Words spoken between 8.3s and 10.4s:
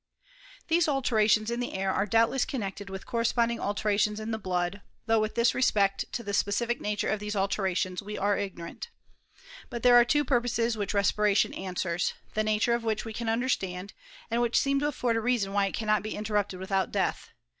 ignorant. But there are two